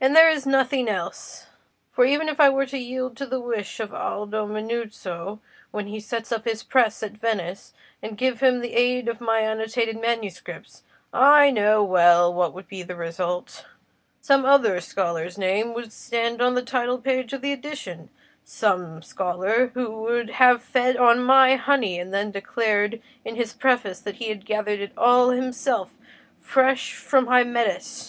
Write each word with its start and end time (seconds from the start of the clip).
And 0.00 0.14
there 0.14 0.30
is 0.30 0.46
nothing 0.46 0.88
else. 0.88 1.48
For 1.90 2.04
even 2.04 2.28
if 2.28 2.38
I 2.38 2.48
were 2.48 2.66
to 2.66 2.78
yield 2.78 3.16
to 3.16 3.26
the 3.26 3.40
wish 3.40 3.80
of 3.80 3.92
Aldo 3.92 4.46
Manuzio 4.46 5.40
when 5.72 5.88
he 5.88 5.98
sets 5.98 6.30
up 6.30 6.44
his 6.44 6.62
press 6.62 7.02
at 7.02 7.16
Venice, 7.16 7.72
and 8.00 8.16
give 8.16 8.38
him 8.38 8.60
the 8.60 8.74
aid 8.74 9.08
of 9.08 9.20
my 9.20 9.40
annotated 9.40 10.00
manuscripts, 10.00 10.84
I 11.12 11.50
know 11.50 11.82
well 11.82 12.32
what 12.32 12.54
would 12.54 12.68
be 12.68 12.84
the 12.84 12.94
result: 12.94 13.66
some 14.20 14.44
other 14.44 14.80
scholar's 14.80 15.36
name 15.36 15.74
would 15.74 15.92
stand 15.92 16.40
on 16.40 16.54
the 16.54 16.62
title 16.62 16.98
page 16.98 17.32
of 17.32 17.40
the 17.42 17.50
edition—some 17.50 19.02
scholar 19.02 19.72
who 19.74 20.00
would 20.02 20.30
have 20.30 20.62
fed 20.62 20.96
on 20.96 21.24
my 21.24 21.56
honey, 21.56 21.98
and 21.98 22.14
then 22.14 22.30
declared 22.30 23.02
in 23.24 23.34
his 23.34 23.52
preface 23.52 23.98
that 23.98 24.18
he 24.18 24.28
had 24.28 24.46
gathered 24.46 24.78
it 24.78 24.92
all 24.96 25.30
himself 25.30 25.90
fresh 26.38 26.94
from 26.94 27.26
Hymettus. 27.26 28.04